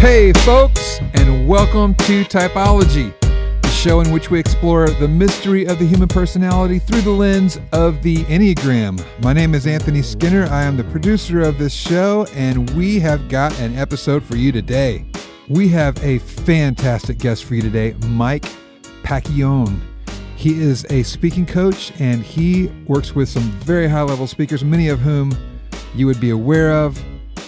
[0.00, 3.12] Hey, folks, and welcome to Typology,
[3.60, 7.60] the show in which we explore the mystery of the human personality through the lens
[7.72, 9.04] of the Enneagram.
[9.22, 10.46] My name is Anthony Skinner.
[10.46, 14.52] I am the producer of this show, and we have got an episode for you
[14.52, 15.04] today.
[15.50, 18.46] We have a fantastic guest for you today, Mike
[19.02, 19.82] Pacchione.
[20.34, 24.88] He is a speaking coach and he works with some very high level speakers, many
[24.88, 25.36] of whom
[25.94, 26.98] you would be aware of.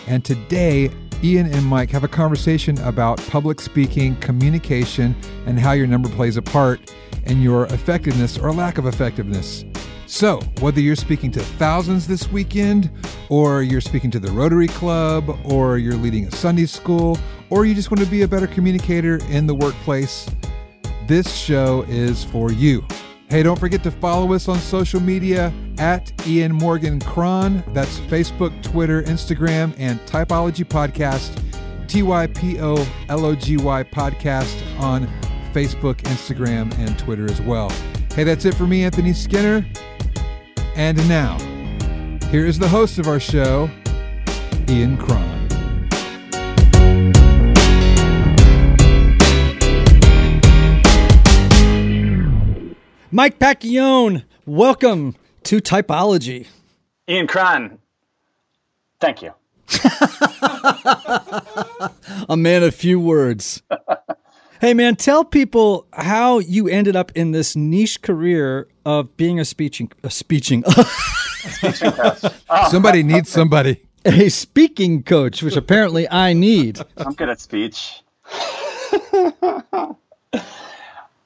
[0.07, 0.91] And today,
[1.25, 5.15] Ian and Mike have a conversation about public speaking, communication,
[5.47, 6.93] and how your number plays a part
[7.27, 9.65] in your effectiveness or lack of effectiveness.
[10.07, 12.91] So, whether you're speaking to thousands this weekend,
[13.29, 17.17] or you're speaking to the Rotary Club, or you're leading a Sunday school,
[17.51, 20.29] or you just want to be a better communicator in the workplace,
[21.07, 22.85] this show is for you.
[23.33, 27.65] Hey, don't forget to follow us on social media at Ian Morgan Cron.
[27.69, 31.43] That's Facebook, Twitter, Instagram, and Typology Podcast,
[31.89, 35.09] T Y P O L O G Y Podcast on
[35.55, 37.71] Facebook, Instagram, and Twitter as well.
[38.15, 39.65] Hey, that's it for me, Anthony Skinner.
[40.77, 41.39] And now,
[42.29, 43.71] here is the host of our show,
[44.69, 45.32] Ian Cron.
[53.15, 56.47] Mike Pacchione, welcome to Typology.
[57.07, 57.79] Ian Cron,
[59.01, 59.33] thank you.
[62.29, 63.63] A man of few words.
[64.63, 69.45] hey, man, tell people how you ended up in this niche career of being a
[69.45, 70.65] speeching, a speeching,
[72.71, 73.83] Somebody needs somebody.
[74.07, 76.81] a speaking coach, which apparently I need.
[76.97, 78.03] I'm good at speech.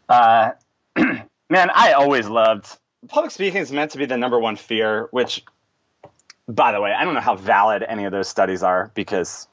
[0.09, 0.51] uh,
[1.51, 5.45] man, I always loved public speaking is meant to be the number one fear, which,
[6.49, 9.49] by the way, I don't know how valid any of those studies are because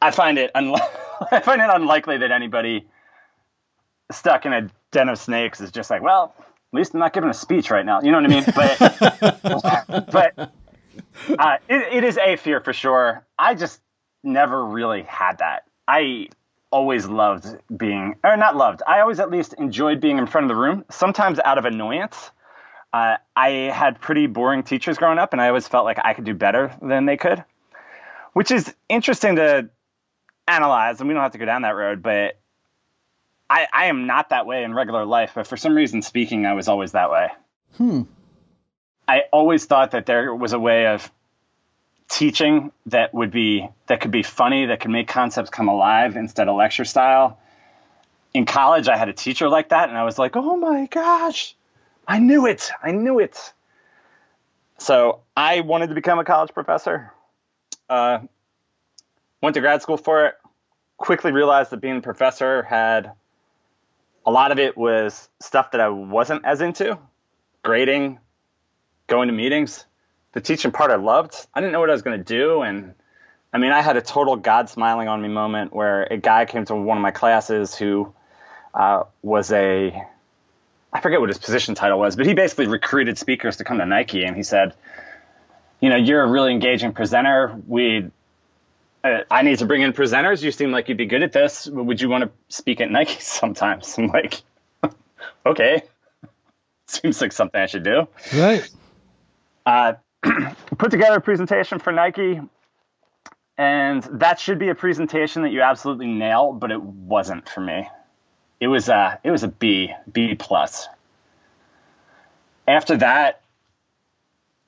[0.00, 0.80] I find it unli-
[1.32, 2.86] I find it unlikely that anybody
[4.10, 7.30] stuck in a den of snakes is just like, well, at least I'm not giving
[7.30, 8.00] a speech right now.
[8.02, 8.44] You know what I mean?
[8.54, 10.52] But but
[11.38, 13.24] uh, it, it is a fear for sure.
[13.38, 13.80] I just
[14.22, 15.64] never really had that.
[15.86, 16.28] I
[16.72, 17.46] always loved
[17.76, 20.84] being, or not loved, I always at least enjoyed being in front of the room,
[20.90, 22.30] sometimes out of annoyance.
[22.92, 26.24] Uh, I had pretty boring teachers growing up, and I always felt like I could
[26.24, 27.44] do better than they could,
[28.32, 29.70] which is interesting to
[30.48, 32.38] analyze, and we don't have to go down that road, but
[33.48, 36.54] I, I am not that way in regular life, but for some reason, speaking, I
[36.54, 37.28] was always that way.
[37.76, 38.02] Hmm.
[39.06, 41.10] I always thought that there was a way of
[42.12, 46.46] teaching that would be that could be funny, that could make concepts come alive instead
[46.46, 47.38] of lecture style.
[48.34, 51.56] In college, I had a teacher like that, and I was like, "Oh my gosh,
[52.06, 52.70] I knew it!
[52.82, 53.54] I knew it!"
[54.76, 57.12] So I wanted to become a college professor.
[57.88, 58.20] Uh,
[59.40, 60.34] went to grad school for it.
[60.98, 63.12] Quickly realized that being a professor had
[64.26, 66.98] a lot of it was stuff that I wasn't as into,
[67.62, 68.18] grading,
[69.06, 69.86] going to meetings
[70.32, 71.34] the teaching part I loved.
[71.54, 72.62] I didn't know what I was going to do.
[72.62, 72.94] And
[73.52, 76.64] I mean, I had a total God smiling on me moment where a guy came
[76.66, 78.12] to one of my classes who
[78.74, 80.02] uh, was a,
[80.92, 83.86] I forget what his position title was, but he basically recruited speakers to come to
[83.86, 84.24] Nike.
[84.24, 84.74] And he said,
[85.80, 87.54] you know, you're a really engaging presenter.
[87.66, 88.10] We,
[89.04, 90.42] uh, I need to bring in presenters.
[90.42, 91.66] You seem like you'd be good at this.
[91.66, 93.98] Would you want to speak at Nike sometimes?
[93.98, 94.40] I'm like,
[95.46, 95.82] okay,
[96.86, 98.08] seems like something I should do.
[98.34, 98.68] Right.
[99.66, 99.94] Uh,
[100.78, 102.40] put together a presentation for Nike,
[103.58, 107.88] and that should be a presentation that you absolutely nail, but it wasn't for me.
[108.60, 110.88] It was a it was a B B plus.
[112.66, 113.42] After that,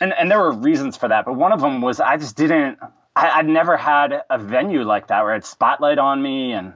[0.00, 2.78] and and there were reasons for that, but one of them was I just didn't.
[3.16, 6.74] I, I'd never had a venue like that where it's spotlight on me and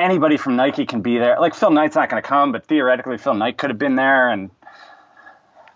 [0.00, 1.38] anybody from Nike can be there.
[1.38, 4.30] Like Phil Knight's not going to come, but theoretically Phil Knight could have been there.
[4.30, 4.50] And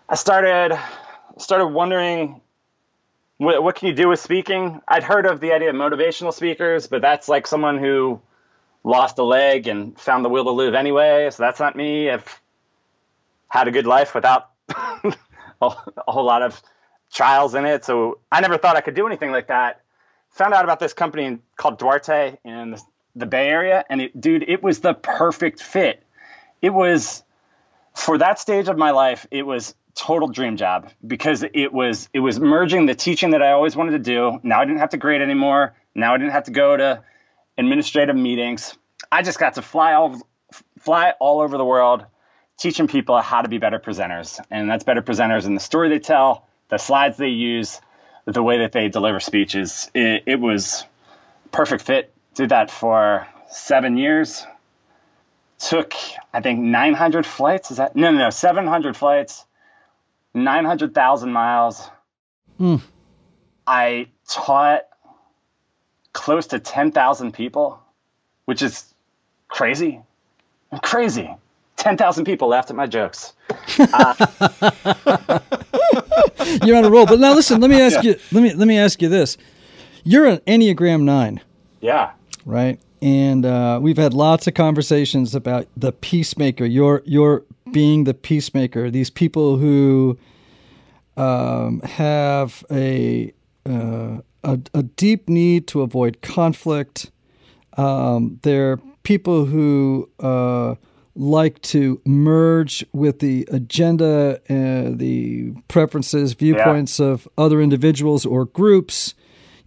[0.09, 0.77] I started
[1.37, 2.41] started wondering
[3.37, 4.81] what, what can you do with speaking.
[4.87, 8.21] I'd heard of the idea of motivational speakers, but that's like someone who
[8.83, 11.29] lost a leg and found the will to live anyway.
[11.31, 12.09] So that's not me.
[12.09, 12.41] I've
[13.49, 15.69] had a good life without a,
[16.07, 16.61] whole lot of
[17.11, 17.83] trials in it.
[17.83, 19.81] So I never thought I could do anything like that.
[20.31, 22.81] Found out about this company called Duarte in the,
[23.15, 26.03] the Bay Area, and it, dude, it was the perfect fit.
[26.61, 27.23] It was
[27.93, 29.25] for that stage of my life.
[29.31, 33.51] It was total dream job because it was it was merging the teaching that I
[33.51, 34.39] always wanted to do.
[34.43, 35.75] Now I didn't have to grade anymore.
[35.93, 37.03] Now I didn't have to go to
[37.57, 38.77] administrative meetings.
[39.11, 40.21] I just got to fly all
[40.79, 42.05] fly all over the world
[42.57, 44.39] teaching people how to be better presenters.
[44.49, 47.81] And that's better presenters in the story they tell, the slides they use,
[48.25, 49.89] the way that they deliver speeches.
[49.93, 50.85] It, it was
[51.51, 52.13] perfect fit.
[52.33, 54.45] Did that for seven years.
[55.57, 55.93] Took,
[56.33, 57.71] I think, 900 flights.
[57.71, 57.95] Is that?
[57.95, 59.45] No, no, no, 700 flights,
[60.35, 61.89] 900,000 miles.
[62.57, 62.75] Hmm.
[63.65, 64.81] I taught
[66.13, 67.79] close to 10,000 people,
[68.45, 68.93] which is
[69.47, 70.01] crazy.
[70.83, 71.33] Crazy.
[71.77, 73.33] 10,000 people laughed at my jokes.
[73.77, 75.39] Uh,
[76.63, 77.05] You're on a roll.
[77.05, 79.37] But now listen, let me ask you let me let me ask you this.
[80.03, 81.41] You're an Enneagram 9,
[81.81, 82.11] yeah.
[82.45, 82.79] right?
[83.01, 86.65] And uh, we've had lots of conversations about the peacemaker.
[86.65, 88.91] You're you're being the peacemaker.
[88.91, 90.17] These people who
[91.17, 93.33] um, have a,
[93.65, 97.11] uh, a a deep need to avoid conflict.
[97.77, 100.75] Um, they're people who uh,
[101.15, 109.13] like to merge with the agenda, uh, the preferences, viewpoints of other individuals or groups.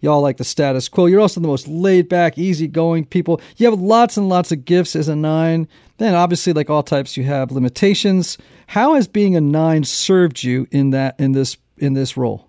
[0.01, 1.05] Y'all like the status quo.
[1.05, 3.41] You're also the most laid back, easygoing people.
[3.57, 5.67] You have lots and lots of gifts as a nine.
[5.97, 8.37] Then, obviously, like all types, you have limitations.
[8.67, 12.47] How has being a nine served you in that in this in this role?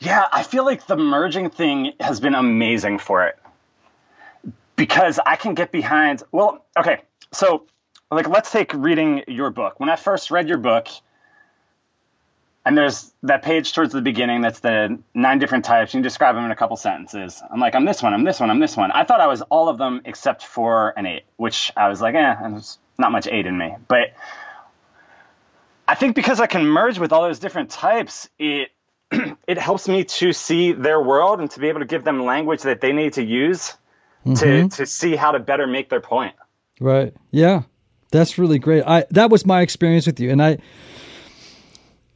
[0.00, 3.38] Yeah, I feel like the merging thing has been amazing for it
[4.76, 6.22] because I can get behind.
[6.32, 7.00] Well, okay,
[7.32, 7.66] so
[8.10, 9.78] like let's take reading your book.
[9.78, 10.88] When I first read your book,
[12.64, 15.92] and there's that page towards the beginning that's the nine different types.
[15.92, 17.42] You can describe them in a couple sentences.
[17.52, 18.90] I'm like, I'm this one, I'm this one, I'm this one.
[18.90, 22.14] I thought I was all of them except for an eight, which I was like,
[22.14, 23.74] eh, there's not much eight in me.
[23.86, 24.14] But
[25.86, 28.70] I think because I can merge with all those different types, it
[29.46, 32.62] it helps me to see their world and to be able to give them language
[32.62, 33.74] that they need to use
[34.36, 36.34] to to see how to better make their point.
[36.80, 37.14] Right.
[37.30, 37.64] Yeah.
[38.10, 38.84] That's really great.
[38.86, 40.58] I that was my experience with you, and I,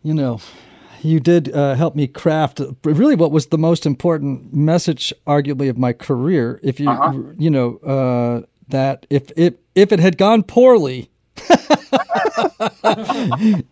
[0.02, 0.40] you know,
[1.02, 5.78] you did uh, help me craft really what was the most important message, arguably, of
[5.78, 6.60] my career.
[6.62, 7.12] If you, Uh-huh.
[7.38, 11.10] you know, uh, that if if if it had gone poorly.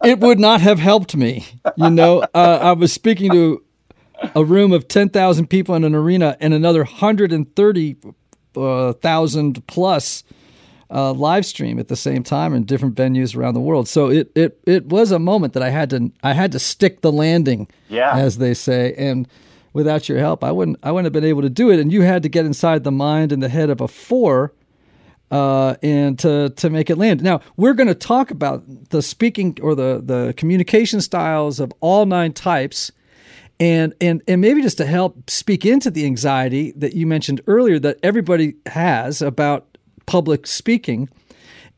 [0.05, 1.45] it would not have helped me.
[1.77, 3.63] You know, uh, I was speaking to
[4.35, 8.07] a room of 10,000 people in an arena and another 130,000
[8.57, 10.25] uh, plus
[10.91, 13.89] uh, live stream at the same time in different venues around the world.
[13.89, 17.01] So it, it it was a moment that I had to I had to stick
[17.01, 18.17] the landing, Yeah.
[18.17, 18.95] as they say.
[18.97, 19.27] And
[19.73, 21.81] without your help, I wouldn't I wouldn't have been able to do it.
[21.81, 24.53] And you had to get inside the mind and the head of a four,
[25.31, 27.23] uh, and to to make it land.
[27.23, 32.07] Now we're going to talk about the speaking or the the communication styles of all
[32.07, 32.93] nine types
[33.59, 37.79] and and and maybe just to help speak into the anxiety that you mentioned earlier
[37.81, 39.76] that everybody has about
[40.07, 41.09] public speaking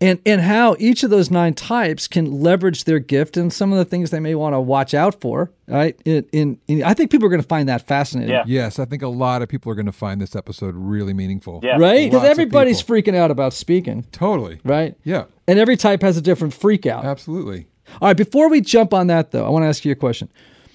[0.01, 3.79] and and how each of those nine types can leverage their gift and some of
[3.79, 7.11] the things they may want to watch out for right in, in, in i think
[7.11, 8.45] people are going to find that fascinating Yeah.
[8.47, 11.61] Yes, I think a lot of people are going to find this episode really meaningful.
[11.65, 11.77] Yeah.
[11.79, 14.61] right because everybody's freaking out about speaking Totally.
[14.65, 17.67] right Yeah, and every type has a different freak out absolutely.
[18.01, 20.29] all right before we jump on that though i want to ask you a question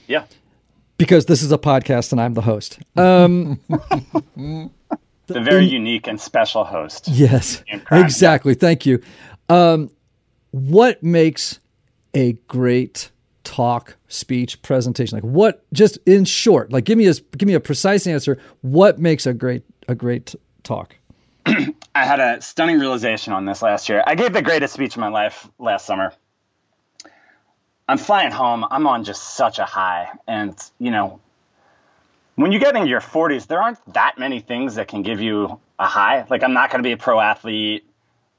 [0.07, 0.25] Yeah.
[0.98, 3.60] because this is a podcast and i'm the host um
[5.27, 7.07] The very unique and special host.
[7.07, 8.55] Yes, exactly.
[8.55, 9.01] Thank you.
[9.49, 9.89] Um,
[10.51, 11.59] what makes
[12.13, 13.09] a great
[13.43, 15.17] talk, speech, presentation?
[15.17, 15.65] Like what?
[15.73, 18.37] Just in short, like give me a give me a precise answer.
[18.61, 20.95] What makes a great a great talk?
[21.45, 24.03] I had a stunning realization on this last year.
[24.05, 26.13] I gave the greatest speech of my life last summer.
[27.87, 28.65] I'm flying home.
[28.69, 30.09] I'm on just such a high.
[30.27, 31.19] And, you know,
[32.35, 35.59] when you get into your 40s, there aren't that many things that can give you
[35.77, 36.25] a high.
[36.29, 37.85] Like, I'm not going to be a pro athlete.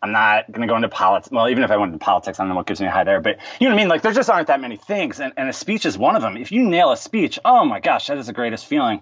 [0.02, 1.30] I'm not going to go into politics.
[1.30, 3.04] Well, even if I went into politics, I don't know what gives me a high
[3.04, 3.20] there.
[3.20, 3.88] But you know what I mean?
[3.88, 5.20] Like, there just aren't that many things.
[5.20, 6.36] And, and a speech is one of them.
[6.36, 9.00] If you nail a speech, oh my gosh, that is the greatest feeling.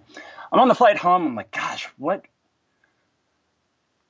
[0.52, 1.26] I'm on the flight home.
[1.26, 2.25] I'm like, gosh, what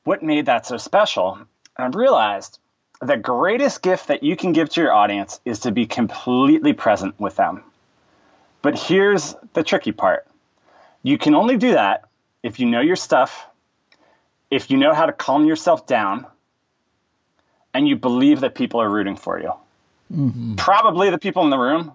[0.05, 1.39] what made that so special?
[1.79, 2.59] And I realized
[3.01, 7.19] the greatest gift that you can give to your audience is to be completely present
[7.21, 7.63] with them.
[8.63, 10.27] But here's the tricky part
[11.03, 12.05] you can only do that
[12.43, 13.47] if you know your stuff,
[14.51, 16.27] if you know how to calm yourself down,
[17.75, 19.53] and you believe that people are rooting for you.
[20.57, 21.93] Probably the people in the room,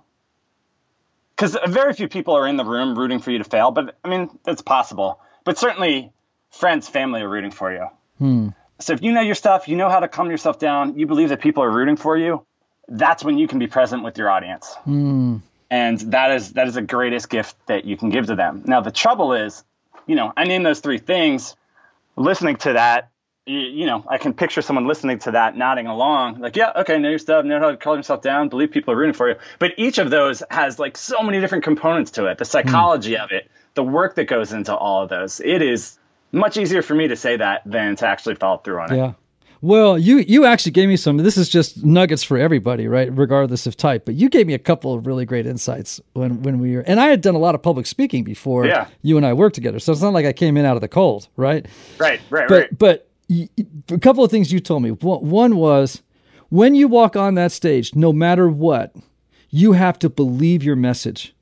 [1.36, 3.70] because very few people are in the room rooting for you to fail.
[3.72, 5.20] But I mean, it's possible.
[5.44, 6.12] But certainly,
[6.50, 7.88] friends, family are rooting for you.
[8.18, 8.50] Hmm.
[8.80, 11.30] So if you know your stuff, you know how to calm yourself down, you believe
[11.30, 12.46] that people are rooting for you,
[12.88, 14.74] that's when you can be present with your audience.
[14.84, 15.38] Hmm.
[15.70, 18.64] And that is that is the greatest gift that you can give to them.
[18.66, 19.64] Now the trouble is,
[20.06, 21.56] you know, I name those three things.
[22.16, 23.12] Listening to that,
[23.46, 26.98] you, you know, I can picture someone listening to that, nodding along, like, yeah, okay,
[26.98, 29.36] know your stuff, know how to calm yourself down, believe people are rooting for you.
[29.60, 32.38] But each of those has like so many different components to it.
[32.38, 35.40] The psychology of it, the work that goes into all of those.
[35.40, 36.00] It is
[36.32, 38.98] much easier for me to say that than to actually follow through on it.
[38.98, 39.14] Yeah.
[39.62, 41.18] Well, you you actually gave me some.
[41.18, 43.10] This is just nuggets for everybody, right?
[43.16, 44.06] Regardless of type.
[44.06, 46.82] But you gave me a couple of really great insights when when we were.
[46.82, 48.88] And I had done a lot of public speaking before Yeah.
[49.02, 50.88] you and I worked together, so it's not like I came in out of the
[50.88, 51.66] cold, right?
[51.98, 52.78] Right, right, But right.
[52.78, 53.10] but
[53.92, 54.92] a couple of things you told me.
[54.92, 56.02] One one was
[56.50, 58.96] when you walk on that stage, no matter what,
[59.50, 61.34] you have to believe your message,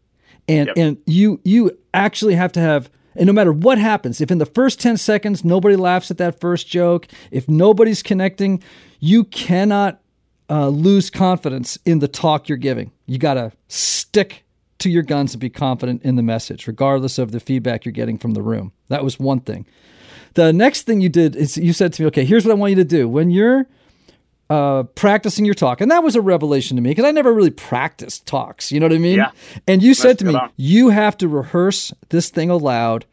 [0.47, 0.77] and Yep.
[0.77, 2.89] and you you actually have to have.
[3.15, 6.39] And no matter what happens, if in the first 10 seconds nobody laughs at that
[6.39, 8.61] first joke, if nobody's connecting,
[8.99, 10.01] you cannot
[10.49, 12.91] uh, lose confidence in the talk you're giving.
[13.05, 14.43] You got to stick
[14.79, 18.17] to your guns and be confident in the message, regardless of the feedback you're getting
[18.17, 18.71] from the room.
[18.89, 19.65] That was one thing.
[20.33, 22.71] The next thing you did is you said to me, okay, here's what I want
[22.71, 23.07] you to do.
[23.07, 23.67] When you're
[24.49, 27.51] uh, practicing your talk, and that was a revelation to me because I never really
[27.51, 28.71] practiced talks.
[28.71, 29.17] You know what I mean?
[29.17, 29.31] Yeah.
[29.67, 30.51] And you said to me, on.
[30.57, 33.05] you have to rehearse this thing aloud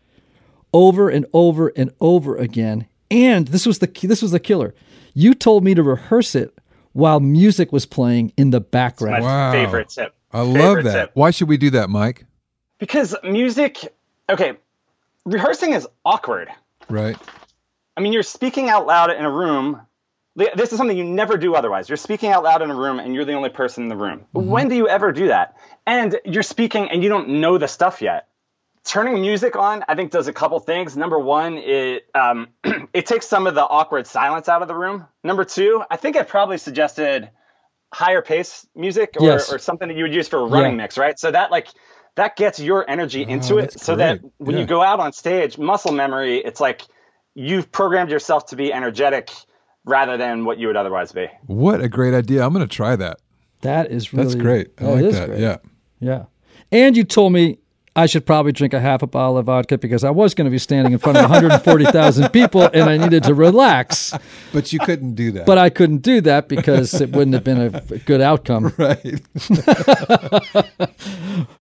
[0.72, 2.86] over and over and over again.
[3.10, 4.74] And this was the this was the killer.
[5.14, 6.54] You told me to rehearse it
[6.92, 9.24] while music was playing in the My background.
[9.24, 9.52] Wow.
[9.52, 10.14] favorite tip.
[10.32, 10.92] I love that.
[10.92, 11.10] tip.
[11.14, 12.24] Why should we do that, Mike?
[12.78, 13.94] Because music,
[14.28, 14.54] okay,
[15.24, 16.48] rehearsing is awkward.
[16.88, 17.16] Right.
[17.96, 19.80] I mean, you're speaking out loud in a room.
[20.36, 21.88] This is something you never do otherwise.
[21.88, 24.26] You're speaking out loud in a room and you're the only person in the room.
[24.32, 25.56] When do you ever do that?
[25.86, 28.28] And you're speaking and you don't know the stuff yet.
[28.84, 30.96] Turning music on, I think, does a couple things.
[30.96, 32.48] Number one, it um,
[32.94, 35.06] it takes some of the awkward silence out of the room.
[35.24, 37.30] Number two, I think it probably suggested
[37.94, 39.46] higher pace music or, Yes.
[39.46, 40.76] or something that you would use for a running Yeah.
[40.76, 41.18] mix, right?
[41.18, 41.68] So that like
[42.16, 44.58] that gets your energy into it, so that when Yeah.
[44.58, 46.82] you go out on stage, muscle memory, it's like
[47.34, 49.30] you've programmed yourself to be energetic
[49.84, 51.28] rather than what you would otherwise be.
[51.46, 52.44] What a great idea.
[52.44, 53.20] I'm going to try that.
[53.62, 54.70] That is really That's great.
[54.78, 55.28] I that like is that.
[55.28, 55.40] great.
[55.40, 55.56] Yeah.
[56.00, 56.24] Yeah.
[56.70, 57.58] And you told me
[57.94, 60.50] I should probably drink a half a bottle of vodka because I was going to
[60.50, 64.14] be standing in front of 140,000 people and I needed to relax.
[64.52, 65.44] But you couldn't do that.
[65.46, 68.72] But I couldn't do that because it wouldn't have been a good outcome.
[68.78, 68.98] right.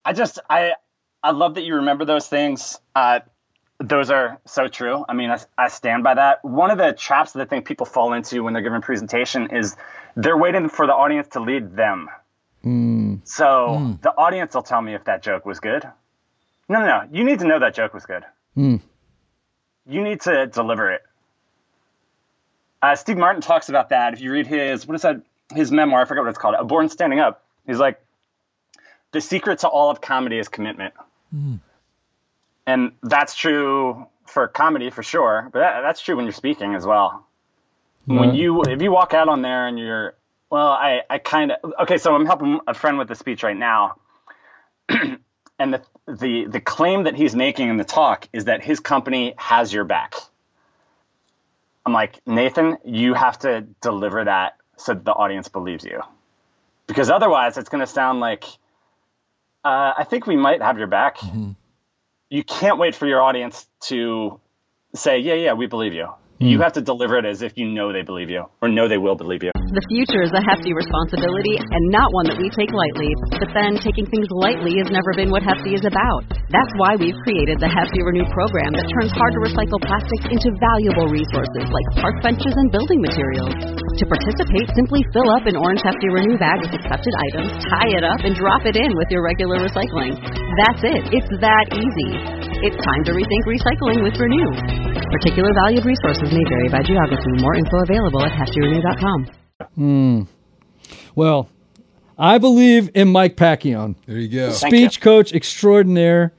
[0.04, 0.74] I just I
[1.22, 2.78] I love that you remember those things.
[2.94, 3.20] Uh,
[3.80, 5.04] those are so true.
[5.08, 6.44] I mean, I, I stand by that.
[6.44, 9.50] One of the traps that I think people fall into when they're giving a presentation
[9.50, 9.76] is
[10.16, 12.08] they're waiting for the audience to lead them.
[12.62, 13.16] Hmm.
[13.24, 13.92] So hmm.
[14.02, 15.84] the audience will tell me if that joke was good.
[16.68, 17.08] No, no, no.
[17.10, 18.22] You need to know that joke was good.
[18.54, 18.76] Hmm.
[19.86, 21.02] You need to deliver it.
[22.82, 24.12] Uh, Steve Martin talks about that.
[24.12, 25.22] If you read his, what is that?
[25.54, 26.54] His memoir, I forget what it's called.
[26.56, 27.42] A Born Standing Up.
[27.66, 28.00] He's like,
[29.10, 30.94] the secret to all of comedy is commitment.
[32.70, 36.86] And that's true for comedy for sure, but that, that's true when you're speaking as
[36.86, 37.26] well.
[38.18, 40.14] When you, if you walk out on there and you're,
[40.50, 43.56] well, I, I kind of, okay, so I'm helping a friend with the speech right
[43.56, 43.96] now.
[44.88, 49.34] and the, the, the claim that he's making in the talk is that his company
[49.36, 50.14] has your back.
[51.84, 56.02] I'm like, Nathan, you have to deliver that so that the audience believes you.
[56.86, 58.44] Because otherwise, it's going to sound like,
[59.64, 61.18] uh, I think we might have your back.
[62.30, 64.40] You can't wait for your audience to
[64.94, 66.08] say, yeah, yeah, we believe you.
[66.40, 66.64] You hmm.
[66.64, 69.14] have to deliver it as if you know they believe you or know they will
[69.14, 69.52] believe you.
[69.76, 73.12] The future is a hefty responsibility and not one that we take lightly.
[73.36, 76.24] But then, taking things lightly has never been what Hefty is about.
[76.48, 80.48] That's why we've created the Hefty Renew program that turns hard to recycle plastics into
[80.58, 83.54] valuable resources like park benches and building materials.
[84.00, 88.02] To participate, simply fill up an orange Hefty Renew bag with accepted items, tie it
[88.02, 90.16] up, and drop it in with your regular recycling.
[90.66, 91.04] That's it.
[91.14, 92.10] It's that easy.
[92.64, 94.50] It's time to rethink recycling with Renew.
[95.14, 97.30] Particular valued resources may vary by geography.
[97.42, 99.26] More info available at heftyrenew.com.
[99.60, 100.22] Oh hmm.
[101.14, 101.48] Well,
[102.18, 103.96] I believe in Mike Pacchione.
[104.06, 104.50] There you go.
[104.52, 106.32] Thank speech coach extraordinaire,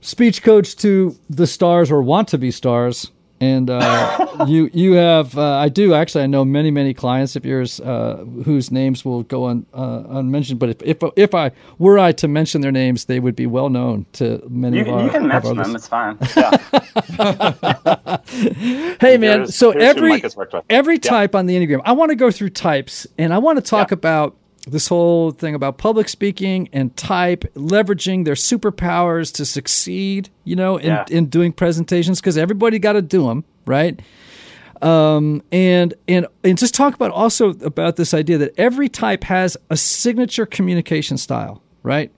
[0.00, 3.10] speech coach to the stars or want to be stars.
[3.42, 7.44] And uh, you you have uh, I do actually I know many many clients of
[7.44, 10.60] yours uh, whose names will go un, uh, unmentioned.
[10.60, 13.68] But if, if if I were I to mention their names, they would be well
[13.68, 15.04] known to many You, of our.
[15.04, 16.16] you can mention them, it's fine.
[16.36, 18.18] Yeah.
[19.00, 20.64] Hey man, Here's- so here's every Mike has worked with.
[20.70, 21.10] every Yeah.
[21.10, 23.90] type on the enneagram, I want to go through types, and I want to talk
[23.90, 23.94] Yeah.
[23.94, 24.36] about
[24.68, 30.76] this whole thing about public speaking and type leveraging their superpowers to succeed you know
[30.76, 31.04] in, Yeah.
[31.10, 34.00] in doing presentations because everybody got to do them right?
[34.80, 39.56] Um, and and and just talk about also about this idea that every type has
[39.70, 42.12] a signature communication style right?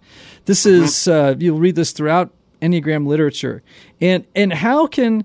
[0.47, 2.33] This is uh, you'll read this throughout
[2.63, 3.63] enneagram literature.
[4.01, 5.25] And and how can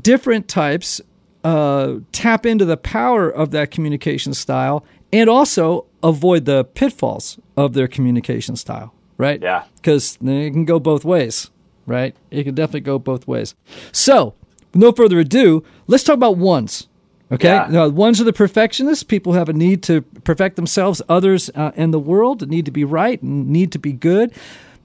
[0.00, 1.00] different types
[1.44, 7.72] uh, tap into the power of that communication style and also avoid the pitfalls of
[7.74, 9.40] their communication style, right?
[9.42, 9.64] Yeah.
[9.76, 11.50] Because it can go both ways,
[11.86, 12.14] right?
[12.30, 13.54] It can definitely go both ways.
[13.92, 14.34] So,
[14.74, 16.86] no further ado, let's talk about ones.
[17.32, 17.68] Okay, Yeah.
[17.70, 19.04] now ones are the perfectionists.
[19.04, 21.00] People have a need to perfect themselves.
[21.08, 24.32] Others uh, in the world need to be right and need to be good.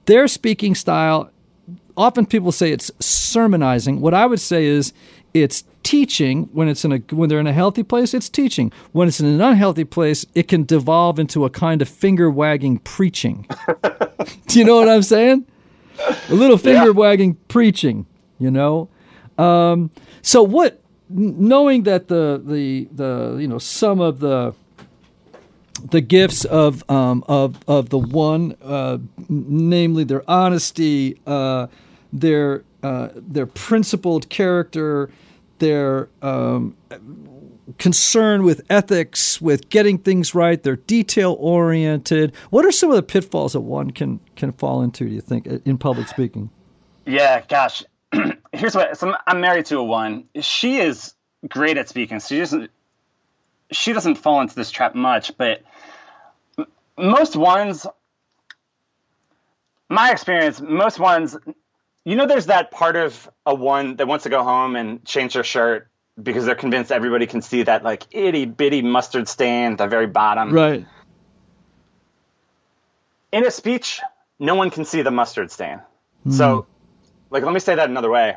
[0.04, 1.30] Their speaking style
[1.96, 4.00] often people say it's sermonizing.
[4.00, 4.92] What I would say is
[5.34, 8.12] it's teaching when it's in a when they're in a healthy place.
[8.12, 10.26] It's teaching when it's in an unhealthy place.
[10.34, 13.46] It can devolve into a kind of finger wagging preaching.
[14.48, 15.46] Do you know what I'm saying?
[16.28, 18.04] A little finger wagging preaching.
[18.40, 18.88] You know.
[19.38, 20.82] Um, so what?
[21.08, 24.54] Knowing that the the the you know some of the
[25.90, 31.68] the gifts of um, of of the one, uh, namely their honesty, uh,
[32.12, 35.10] their uh, their principled character,
[35.58, 36.76] their um,
[37.78, 40.62] concern with ethics, with getting things right.
[40.62, 42.34] They're detail oriented.
[42.50, 45.08] What are some of the pitfalls that one can can fall into?
[45.08, 46.50] Do you think in public speaking?
[47.04, 47.84] Yeah, gosh.
[48.52, 50.24] Here's what so I'm married to a one.
[50.40, 51.14] She is
[51.48, 52.20] great at speaking.
[52.20, 52.70] She doesn't
[53.72, 55.62] she doesn't fall into this trap much, but
[56.96, 57.86] most ones
[59.88, 61.36] my experience, most ones
[62.06, 65.34] you know there's that part of a one that wants to go home and change
[65.34, 65.88] their shirt
[66.22, 70.06] because they're convinced everybody can see that like itty bitty mustard stain at the very
[70.06, 70.52] bottom.
[70.52, 70.86] Right.
[73.32, 74.00] in a speech,
[74.38, 75.80] no one can see the mustard stain.
[76.22, 76.30] Hmm.
[76.30, 76.66] So,
[77.30, 78.36] like, let me say that another way.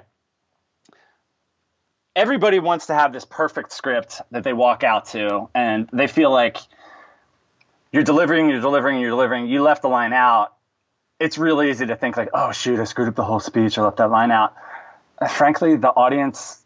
[2.15, 6.31] Everybody wants to have this perfect script that they walk out to, and they feel
[6.31, 6.57] like
[7.93, 9.47] you're delivering, you're delivering, you're delivering.
[9.47, 10.53] You left the line out.
[11.19, 13.77] It's really easy to think like, oh shoot, I screwed up the whole speech.
[13.77, 14.55] I left that line out.
[15.19, 16.61] Uh, frankly, the audience,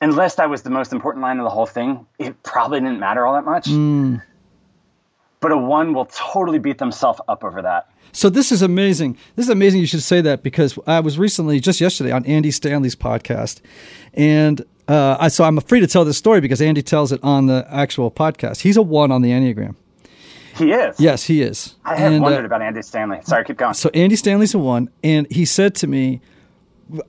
[0.00, 3.24] unless that was the most important line of the whole thing, it probably didn't matter
[3.26, 3.68] all that much.
[5.40, 7.88] But a one will totally beat themselves up over that.
[8.10, 9.16] So this is amazing.
[9.36, 9.80] This is amazing.
[9.80, 13.60] You should say that because I was recently, just yesterday, on Andy Stanley's podcast,
[14.14, 17.46] and uh, I so I'm afraid to tell this story because Andy tells it on
[17.46, 18.62] the actual podcast.
[18.62, 19.76] He's a one on the Enneagram.
[20.58, 20.98] He is.
[21.00, 21.76] Yes, he is.
[21.84, 23.20] I have And, uh, wondered about Andy Stanley.
[23.24, 23.74] Sorry, keep going.
[23.74, 26.20] so Andy Stanley's a one, and he said to me,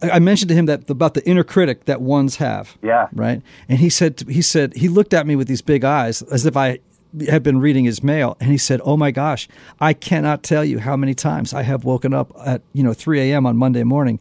[0.01, 2.77] I mentioned to him that about the inner critic that ones have.
[2.81, 3.07] Yeah.
[3.13, 3.41] Right.
[3.69, 6.57] And he said, he said, he looked at me with these big eyes as if
[6.57, 6.79] I
[7.27, 9.47] had been reading his mail, and he said, "Oh my gosh,
[9.79, 13.19] I cannot tell you how many times I have woken up at you know 3
[13.31, 13.47] a.m.
[13.47, 14.19] on Monday morning,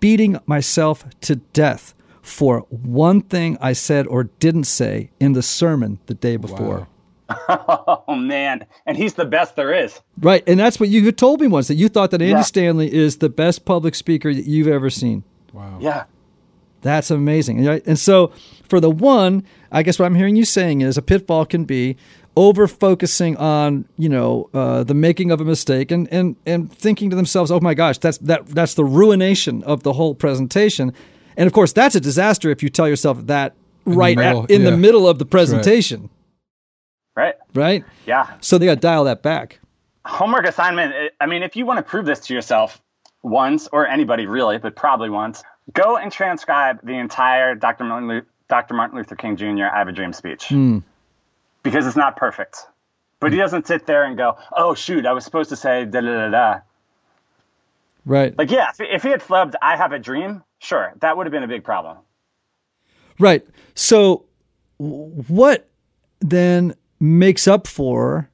[0.00, 6.00] beating myself to death for one thing I said or didn't say in the sermon
[6.06, 6.86] the day before." Wow.
[7.48, 10.00] oh man, and he's the best there is.
[10.20, 12.42] Right, and that's what you told me once that you thought that Andy Yeah.
[12.42, 15.24] Stanley is the best public speaker that you've ever seen.
[15.52, 15.78] Wow.
[15.80, 16.04] Yeah.
[16.82, 17.66] That's amazing.
[17.66, 18.30] And so
[18.68, 21.96] for the one, I guess what I'm hearing you saying is a pitfall can be
[22.36, 27.08] over focusing on, you know, uh, the making of a mistake and, and, and thinking
[27.08, 30.92] to themselves, oh my gosh, that's, that, that's the ruination of the whole presentation.
[31.38, 33.54] And of course, that's a disaster if you tell yourself that
[33.86, 36.10] right middle, at, in the middle of the presentation, Right.
[37.16, 37.34] Right?
[37.54, 37.84] Right.
[38.06, 38.32] Yeah.
[38.40, 39.60] So they got to dial that back.
[40.04, 40.92] Homework assignment.
[40.94, 42.80] eh, I mean, if you want to prove this to yourself
[43.22, 47.84] once, or anybody really, but probably once, go and transcribe the entire Dr.
[47.84, 48.74] Martin, Lu- Dr.
[48.74, 49.64] Martin Luther King Jr.
[49.72, 50.52] I Have a Dream speech.
[51.62, 52.58] Because it's not perfect.
[53.20, 56.00] But he doesn't sit there and go, oh, shoot, I was supposed to say da
[56.02, 56.60] da da da.
[58.04, 58.36] Right.
[58.36, 61.42] Like, yeah, if he had flubbed I Have a Dream, sure, that would have been
[61.42, 61.96] a big problem.
[63.18, 63.46] Right.
[63.74, 64.26] So,
[64.76, 65.66] what
[66.20, 66.74] then
[67.04, 68.30] makes up for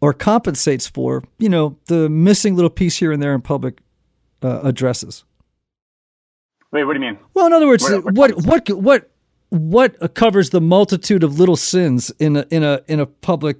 [0.00, 3.78] or compensates for, you know, the missing little piece here and there in public
[4.42, 5.24] uh, addresses?
[6.72, 7.18] Wait, what do you mean?
[7.34, 9.10] Well, in other words, What- what what what
[9.50, 13.58] what what covers the multitude of little sins in a in a in a public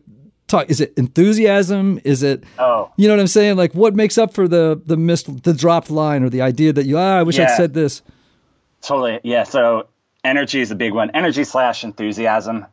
[0.49, 0.68] talk?
[0.68, 2.01] Is it enthusiasm?
[2.05, 2.90] Is it Oh.
[2.96, 3.57] you know what I'm saying?
[3.57, 6.85] Like what makes up for the the missed the dropped line or the idea that
[6.87, 8.03] you ah I wish I'd said this.
[8.83, 9.20] Totally.
[9.22, 9.44] Yeah.
[9.44, 9.87] So
[10.25, 11.11] energy is a big one.
[11.14, 12.66] Energy slash enthusiasm.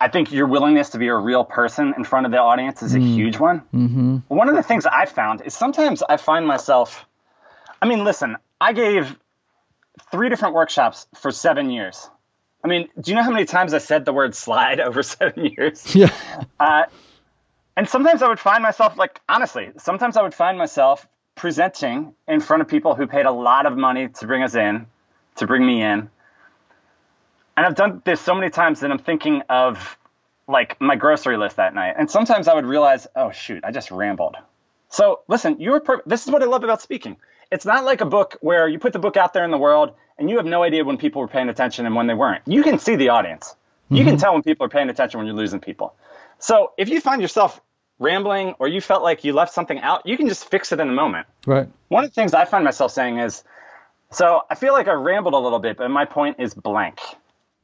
[0.00, 2.94] I think your willingness to be a real person in front of the audience is
[2.94, 3.60] a huge one.
[3.74, 4.16] Mm-hmm.
[4.28, 7.04] One of the things I found is sometimes I find myself,
[7.82, 9.16] I mean, listen, I gave
[10.12, 12.08] three different workshops for seven years.
[12.62, 15.46] I mean, do you know how many times I said the word slide over seven
[15.46, 15.94] years?
[15.94, 16.12] Yeah.
[16.60, 16.84] Uh,
[17.76, 22.40] and sometimes I would find myself like honestly, sometimes I would find myself presenting in
[22.40, 24.86] front of people who paid a lot of money to bring us in,
[25.36, 26.10] to bring me in.
[27.58, 29.98] And I've done this so many times that I'm thinking of
[30.46, 31.96] like my grocery list that night.
[31.98, 34.36] And sometimes I would realize, oh shoot, I just rambled.
[34.90, 37.16] So listen, you're per- this is what I love about speaking.
[37.50, 39.90] It's not like a book where you put the book out there in the world
[40.18, 42.46] and you have no idea when people were paying attention and when they weren't.
[42.46, 43.56] You can see the audience.
[43.90, 44.20] You can mm-hmm.
[44.20, 45.96] tell when people are paying attention when you're losing people.
[46.38, 47.60] So if you find yourself
[47.98, 50.88] rambling or you felt like you left something out, you can just fix it in
[50.88, 51.26] a moment.
[51.44, 51.68] Right.
[51.88, 53.42] One of the things I find myself saying is,
[54.12, 57.00] so I feel like I rambled a little bit, but my point is blank.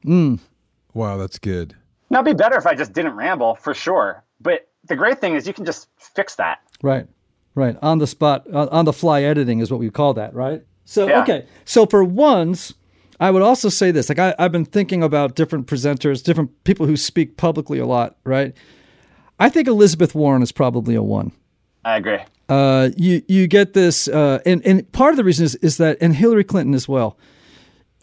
[0.05, 1.75] Wow, that's good.
[2.11, 4.23] Now, it'd be better if I just didn't ramble for sure.
[4.41, 6.61] But the great thing is you can just fix that.
[6.83, 7.07] Right.
[7.55, 7.77] Right.
[7.83, 10.63] On the spot, on on the fly editing is what we call that, right?
[10.85, 11.23] So, Yeah.
[11.23, 11.47] okay.
[11.65, 12.75] So, for ones,
[13.21, 16.87] I would also say this like, I, I've been thinking about different presenters, different people
[16.87, 18.55] who speak publicly a lot, right?
[19.39, 21.33] I think Elizabeth Warren is probably a one.
[21.85, 22.19] I agree.
[22.49, 25.97] Uh, you you get this, uh, and and part of the reason is is that,
[26.01, 27.17] and Hillary Clinton as well.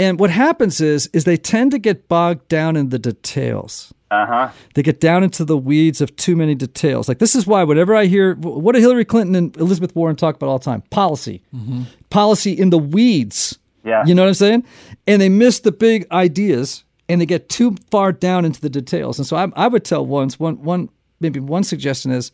[0.02, 3.94] And what happens is is they tend to get bogged down in the details.
[4.10, 4.50] Uh huh.
[4.74, 7.08] They get down into the weeds of too many details.
[7.08, 10.36] Like this is why whenever I hear what do Hillary Clinton and Elizabeth Warren talk
[10.36, 10.82] about all the time?
[10.90, 11.44] Policy,
[12.10, 13.60] policy in the weeds.
[13.84, 14.04] Yeah.
[14.06, 14.66] you know what I'm saying?
[15.08, 19.18] And they miss the big ideas, and they get too far down into the details.
[19.20, 22.32] And so I, I would tell once one one maybe one suggestion is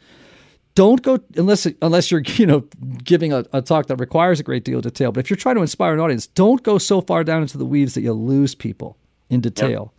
[0.77, 2.59] don't go unless unless you're you know
[3.03, 5.11] giving a, a talk that requires a great deal of detail.
[5.11, 7.65] But if you're trying to inspire an audience, don't go so far down into the
[7.65, 8.95] weeds that you lose people
[9.29, 9.91] in detail.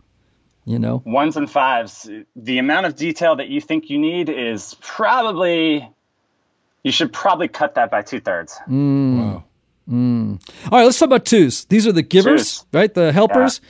[0.65, 1.01] You know.
[1.05, 2.09] Ones and fives.
[2.35, 5.89] The amount of detail that you think you need is probably,
[6.83, 8.59] you should probably cut that by two thirds.
[8.67, 9.43] Wow.
[9.91, 10.37] All
[10.71, 11.65] right, let's talk about twos.
[11.65, 12.65] These are the givers, Twos.
[12.71, 12.93] right?
[12.93, 13.61] The helpers.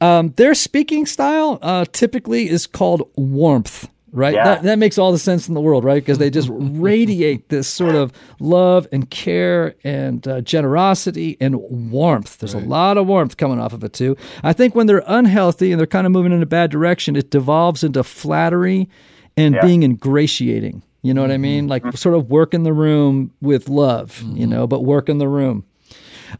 [0.00, 4.34] Um, their speaking style uh, typically is called warmth, right?
[4.34, 4.44] Yeah.
[4.44, 6.02] That, that makes all the sense in the world, right?
[6.02, 11.56] Because they just radiate this sort of love and care and uh, generosity and
[11.90, 12.38] warmth.
[12.38, 14.16] There's a lot of warmth coming off of it, too.
[14.42, 17.30] I think when they're unhealthy and they're kind of moving in a bad direction, it
[17.30, 18.88] devolves into flattery
[19.36, 19.62] and Yeah.
[19.62, 20.82] being ingratiating.
[21.02, 21.42] You know what I mm-hmm.
[21.42, 21.68] mean?
[21.68, 21.96] Like mm-hmm.
[21.96, 24.50] sort of work in the room with love, you mm-hmm.
[24.50, 25.64] know, but work in the room.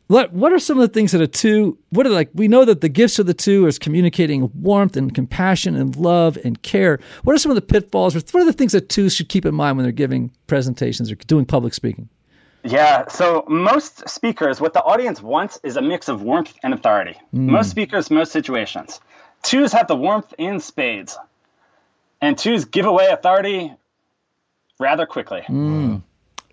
[0.06, 1.78] What what are some of the things that a two?
[1.90, 2.30] What are like?
[2.34, 6.38] We know that the gifts of the two is communicating warmth and compassion and love
[6.44, 7.00] and care.
[7.22, 8.14] What are some of the pitfalls?
[8.14, 11.10] Or what are the things that twos should keep in mind when they're giving presentations
[11.10, 12.08] or doing public speaking?
[12.64, 13.08] Yeah.
[13.08, 17.18] So most speakers, what the audience wants is a mix of warmth and authority.
[17.30, 17.50] Hmm.
[17.50, 19.00] Most speakers, most situations.
[19.42, 21.18] Twos have the warmth in spades,
[22.22, 23.74] and twos give away authority
[24.78, 25.42] rather quickly.
[25.46, 25.96] Hmm.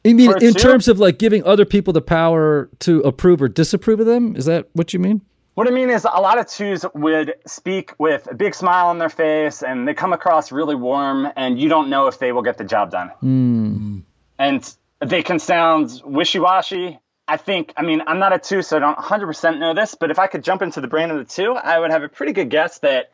[0.03, 3.99] You mean in terms of like giving other people the power to approve or disapprove
[3.99, 4.35] of them?
[4.35, 5.21] Is that what you mean?
[5.53, 8.99] What I mean is, a lot of twos would speak with a big smile on
[8.99, 12.41] their face, and they come across really warm, and you don't know if they will
[12.41, 13.09] get the job done.
[13.19, 13.99] Hmm.
[14.39, 16.99] And they can sound wishy-washy.
[17.27, 17.73] I think.
[17.77, 19.95] I mean, I'm not a two, so I don't 100% know this.
[19.95, 22.09] But if I could jump into the brain of the two, I would have a
[22.09, 23.11] pretty good guess that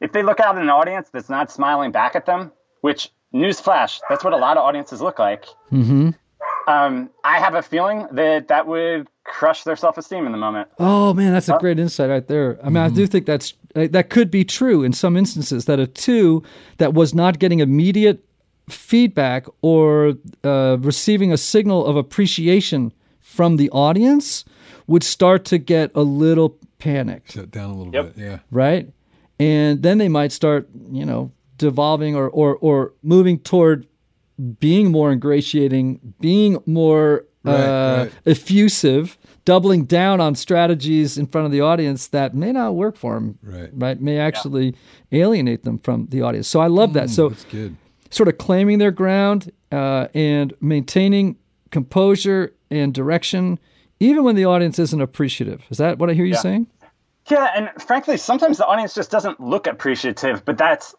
[0.00, 4.00] if they look out in an audience that's not smiling back at them, which newsflash,
[4.08, 5.44] that's what a lot of audiences look like.
[5.70, 6.10] Mm-hmm.
[6.68, 10.68] Um, I have a feeling that that would crush their self-esteem in the moment.
[10.78, 12.58] Oh man, that's a great insight right there.
[12.62, 15.78] I mean, I do think that's uh, that could be true in some instances that
[15.80, 16.42] a two
[16.76, 18.22] that was not getting immediate
[18.68, 24.44] feedback or uh, receiving a signal of appreciation from the audience
[24.86, 28.14] would start to get a little panicked, Shut down a little Yep.
[28.16, 28.22] bit.
[28.24, 28.38] Yeah.
[28.50, 28.90] right?
[29.40, 33.86] And then they might start, you know, devolving or or or moving toward
[34.60, 38.12] being more ingratiating, being more Right, uh, right.
[38.26, 43.14] effusive, doubling down on strategies in front of the audience that may not work for
[43.14, 43.70] them, Right.
[43.72, 43.98] Right?
[44.00, 44.74] May actually
[45.12, 46.48] alienate them from the audience.
[46.48, 47.08] So I love that.
[47.10, 47.76] So That's good.
[48.10, 51.36] sort of claiming their ground uh, and maintaining
[51.70, 53.58] composure and direction,
[54.00, 55.62] even when the audience isn't appreciative.
[55.70, 56.66] Is that what I hear you saying?
[57.30, 60.94] Yeah, and frankly, sometimes the audience just doesn't look appreciative, but that's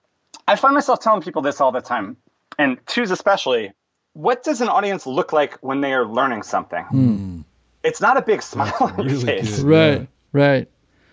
[0.48, 2.16] I find myself telling people this all the time,
[2.60, 3.72] and twos especially.
[4.14, 7.46] What does an audience look like when they are learning something?
[7.84, 9.58] It's not a big smile on your really face.
[9.64, 9.66] good.
[9.66, 10.08] Right.
[10.34, 10.68] Right.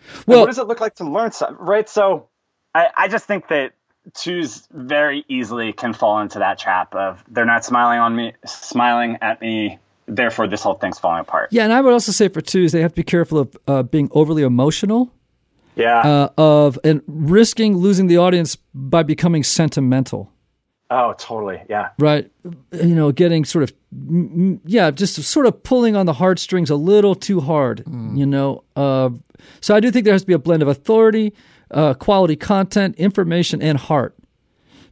[0.08, 1.56] And Well, what does it look like to learn something?
[1.58, 1.88] Right.
[1.88, 2.28] So
[2.74, 3.72] I, I just think that
[4.14, 9.18] twos very easily can fall into that trap of they're not smiling on me, smiling
[9.22, 9.78] at me.
[10.08, 11.48] Therefore, this whole thing's falling apart.
[11.50, 13.82] Yeah, and I would also say for twos, they have to be careful of uh,
[13.82, 15.10] being overly emotional,
[15.74, 15.98] Yeah.
[15.98, 20.32] uh, of and risking losing the audience by becoming sentimental.
[20.90, 21.60] Oh, totally.
[21.68, 21.90] Yeah.
[21.98, 22.30] Right,
[22.72, 26.70] you know, getting sort of, mm, mm, yeah, just sort of pulling on the heartstrings
[26.70, 27.82] a little too hard.
[27.86, 29.10] You know, uh,
[29.60, 31.32] so I do think there has to be a blend of authority,
[31.70, 34.14] uh, quality content, information, and heart.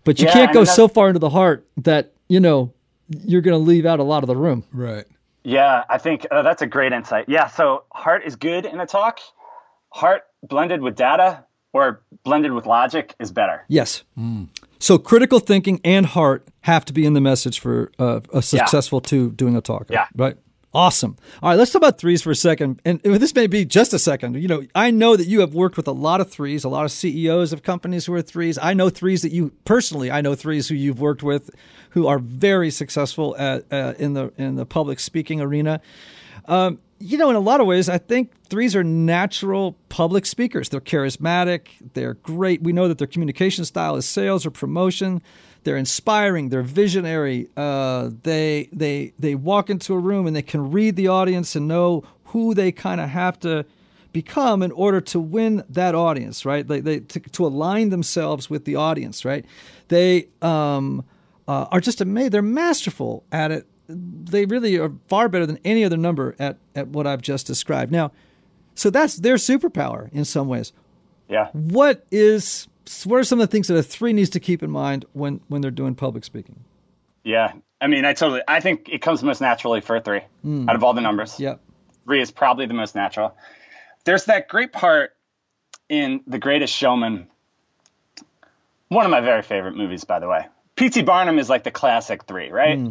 [0.05, 2.73] but you Yeah, can't I go mean, so far into the heart that, you know,
[3.09, 4.65] you're going to leave out a lot of the room.
[4.73, 5.05] Right.
[5.45, 7.27] Yeah, I think uh, that's a great insight.
[7.29, 9.21] Yeah, so heart is good in a talk.
[9.91, 13.65] Heart blended with data or blended with logic is better.
[13.69, 14.05] Yes.
[14.85, 19.01] So critical thinking and heart have to be in the message for uh, a successful
[19.01, 19.87] two doing a talk.
[19.89, 20.09] Yeah.
[20.15, 20.37] Right.
[20.75, 21.17] Awesome.
[21.43, 22.83] All right, let's talk about threes for a second.
[22.85, 24.35] And this may be just a second.
[24.35, 26.85] You know, I know that you have worked with a lot of threes, a lot
[26.85, 28.59] of CEOs of companies who are threes.
[28.61, 31.49] I know threes that you personally, I know threes who you've worked with
[31.91, 35.81] who are very successful at, uh, in the in the public speaking arena.
[36.47, 40.69] Um, you know, in a lot of ways, I think threes are natural public speakers.
[40.69, 41.67] They're charismatic.
[41.93, 42.63] They're great.
[42.63, 45.23] We know that their communication style is sales or promotion.
[45.65, 46.51] They're inspiring.
[46.51, 47.49] They're visionary.
[47.57, 51.67] Uh, they they they walk into a room and they can read the audience and
[51.67, 53.65] know who they kind of have to
[54.13, 56.45] become in order to win that audience.
[56.45, 56.67] Right?
[56.67, 59.25] They, they to, to align themselves with the audience.
[59.25, 59.45] Right?
[59.89, 61.05] They um,
[61.49, 62.31] uh, are just amazing.
[62.31, 66.89] They're masterful at it they really are far better than any other number at, at
[66.89, 67.93] what I've just described.
[67.93, 68.13] Now,
[68.75, 70.73] so that's their superpower in some ways.
[71.29, 71.49] Yeah.
[71.53, 72.69] What is
[73.05, 75.41] what are some of the things that a three needs to keep in mind when
[75.49, 76.65] when they're doing public speaking?
[77.23, 77.53] Yeah.
[77.81, 80.69] I mean, I totally, I think it comes most naturally for a three hmm.
[80.69, 81.39] out of all the numbers.
[81.39, 81.61] Yep.
[82.05, 83.37] Three is probably the most natural.
[84.05, 85.13] There's that great part
[85.89, 87.27] in The Greatest Showman.
[88.89, 90.47] One of my very favorite movies, by the way.
[90.77, 91.03] P.T.
[91.03, 92.79] Barnum is like the classic three, right?
[92.79, 92.91] Hmm.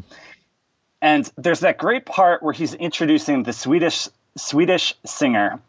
[1.04, 5.60] And there's that great part where he's introducing the Swedish Swedish singer,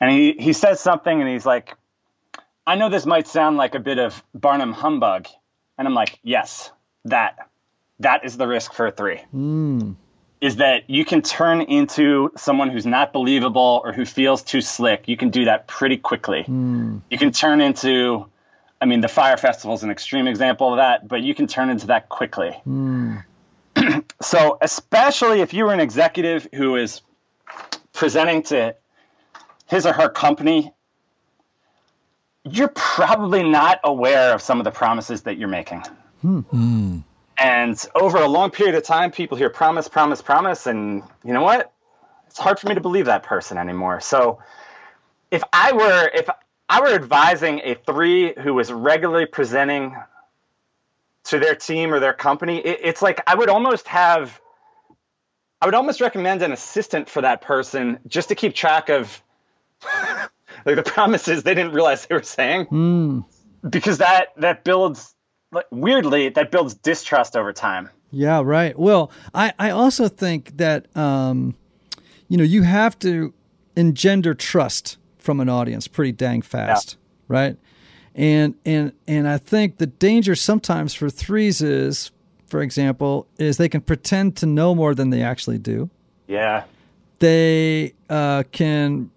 [0.00, 1.74] and he he says something, and he's like,
[2.66, 5.28] "I know this might sound like a bit of Barnum humbug,"
[5.78, 6.70] and I'm like, "Yes,
[7.06, 7.48] that
[8.00, 9.22] that is the risk for a three.
[9.30, 9.92] Hmm.
[10.42, 15.08] Is that you can turn into someone who's not believable or who feels too slick.
[15.08, 16.42] You can do that pretty quickly.
[16.42, 16.98] Hmm.
[17.10, 18.26] You can turn into,
[18.78, 21.70] I mean, the Fire Festival is an extreme example of that, but you can turn
[21.70, 22.50] into that quickly.
[22.64, 23.16] Hmm.
[24.22, 27.02] so, especially if you were an executive who is
[27.92, 28.74] presenting to
[29.66, 30.72] his or her company,
[32.44, 35.82] you're probably not aware of some of the promises that you're making.
[36.22, 36.40] Hmm.
[36.40, 36.98] Hmm.
[37.38, 41.42] And over a long period of time, people hear promise, promise, promise, and you know
[41.42, 41.72] what?
[42.28, 44.00] It's hard for me to believe that person anymore.
[44.00, 44.38] So,
[45.30, 46.28] if I were if
[46.68, 49.96] I were advising a three who was regularly presenting
[51.28, 54.40] to their team or their company, it, it's like I would almost have,
[55.60, 59.22] I would almost recommend an assistant for that person just to keep track of
[60.64, 62.66] like the promises they didn't realize they were saying,
[63.68, 65.14] because that that builds
[65.52, 67.90] like weirdly that builds distrust over time.
[68.10, 68.78] Yeah, right.
[68.78, 71.54] Well, I, I also think that um,
[72.28, 73.34] you know you have to
[73.76, 76.96] engender trust from an audience pretty dang fast,
[77.28, 77.56] right?
[78.16, 82.10] And and and I think the danger sometimes for threes is,
[82.48, 85.90] for example, is they can pretend to know more than they actually do.
[86.26, 86.64] Yeah,
[87.18, 89.10] They uh, can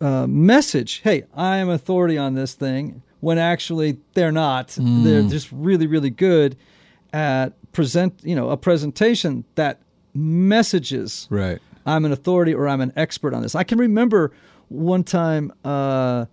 [0.00, 4.78] uh, message, "Hey, I am authority on this thing," when actually they're not.
[4.78, 6.56] They're just really, really good
[7.12, 9.80] at present, you know, a presentation that
[10.14, 11.58] messages Right.
[11.86, 13.54] I'm an authority or I'm an expert on this.
[13.54, 14.32] I can remember
[14.68, 16.26] one time uh,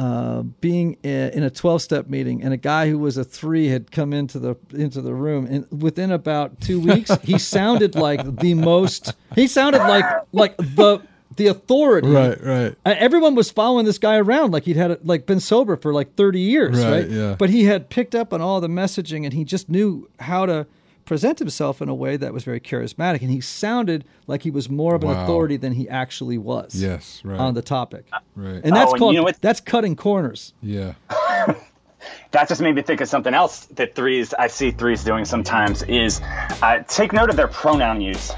[0.00, 3.90] uh, being in a 12 step meeting and a guy who was a three had
[3.90, 8.54] come into the into the room and within about two weeks he sounded like the
[8.54, 11.00] most he sounded like like the
[11.36, 12.42] the authority Right.
[12.42, 12.74] Right.
[12.86, 16.14] uh, everyone was following this guy around like he'd had like been sober for like
[16.14, 17.36] 30 years Right, right, yeah.
[17.38, 20.66] but he had picked up on all the messaging and he just knew how to
[21.10, 24.70] present himself in a way that was very charismatic and he sounded like he was
[24.70, 25.24] more of an Wow.
[25.24, 27.20] authority than he actually was Yes.
[27.24, 27.36] Right.
[27.40, 28.04] on the topic
[28.36, 28.60] right.
[28.62, 30.92] and that's Oh, and called you know that's cutting corners yeah.
[32.30, 35.82] that just made me think of something else that threes I see threes doing sometimes
[35.82, 36.20] is
[36.62, 38.30] uh, take note of their pronoun use.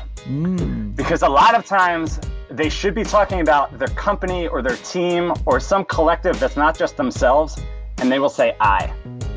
[0.97, 2.19] Because a lot of times
[2.51, 6.79] they should be talking about their company or their team or some collective that's not
[6.79, 7.59] just themselves,
[7.99, 8.91] and they will say I.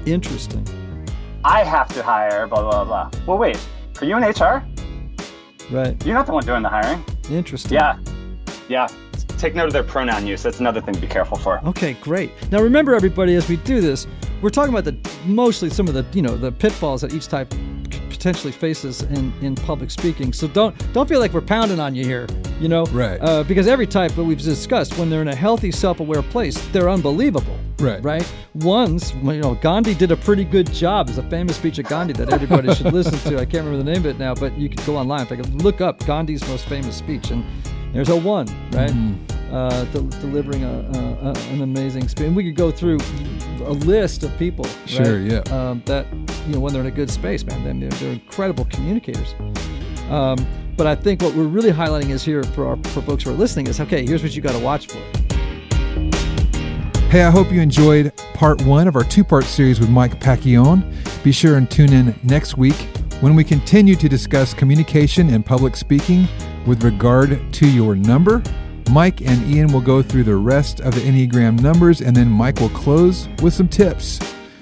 [0.06, 0.64] interesting
[1.48, 3.12] I have to hire, blah, blah, blah.
[3.28, 3.60] Well, wait,
[4.02, 4.66] are you in HR?
[5.72, 7.06] right You're not the one doing the hiring.
[7.30, 8.00] interesting Yeah.
[8.68, 8.88] Yeah.
[9.38, 10.42] Take note of their pronoun use.
[10.42, 11.64] That's another thing to be careful for.
[11.68, 12.32] Okay, great.
[12.52, 14.08] Now remember, everybody, as we do this,
[14.42, 17.54] we're talking about the mostly some of the you know the pitfalls that each type
[18.26, 20.34] potentially faces in, in public speaking.
[20.34, 22.26] So don't don't feel like we're pounding on you here,
[22.60, 23.22] you know, Right.
[23.22, 26.90] Uh, because every type that we've discussed, when they're in a healthy, self-aware place, they're
[26.90, 27.56] unbelievable.
[27.78, 28.04] Right.
[28.04, 28.34] Right.
[28.56, 31.06] Once, you know, Gandhi did a pretty good job.
[31.06, 33.36] There's a famous speech of Gandhi that everybody should listen to.
[33.36, 35.22] I can't remember the name of it now, but you could go online.
[35.22, 37.46] In fact, look up Gandhi's most famous speech, and
[37.94, 39.35] there's a one, right?
[39.52, 42.36] Uh, de- delivering a, a, a, an amazing experience.
[42.36, 42.98] We could go through
[43.64, 45.32] a list of people, Sure, right?
[45.32, 45.70] yeah.
[45.70, 46.08] Um, that
[46.48, 49.36] you know when they're in a good space, man, then they're, they're incredible communicators.
[50.10, 53.30] Um, but I think what we're really highlighting is here for our for folks who
[53.30, 54.06] are listening is okay.
[54.06, 55.00] Here's what you got to watch for.
[57.10, 60.84] Hey, I hope you enjoyed part one of our two part series with Mike Pacchione.
[61.24, 62.76] Be sure and tune in next week
[63.22, 66.28] when we continue to discuss communication and public speaking
[66.68, 68.44] with regard to your number.
[68.90, 72.60] Mike and Ian will go through the rest of the Enneagram numbers, and then Mike
[72.60, 74.20] will close with some tips.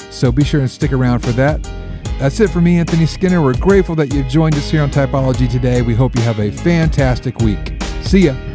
[0.09, 1.61] So be sure and stick around for that.
[2.19, 3.41] That's it for me, Anthony Skinner.
[3.41, 5.81] We're grateful that you've joined us here on Typology today.
[5.81, 7.81] We hope you have a fantastic week.
[8.01, 8.52] See ya.